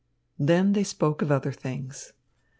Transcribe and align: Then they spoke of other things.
Then 0.39 0.73
they 0.73 0.83
spoke 0.83 1.21
of 1.21 1.31
other 1.31 1.51
things. 1.51 2.13